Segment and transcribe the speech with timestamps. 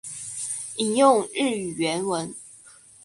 [0.77, 2.33] 引用日语原文